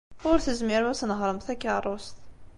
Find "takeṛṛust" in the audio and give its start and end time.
1.45-2.15